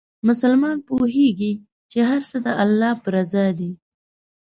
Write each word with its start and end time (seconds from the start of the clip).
مسلمان 0.27 0.77
پوهېږي 0.87 1.53
چې 1.91 1.99
هر 2.09 2.21
څه 2.29 2.37
د 2.45 2.47
الله 2.63 2.91
په 3.01 3.07
رضا 3.15 3.45
دي. 3.59 3.71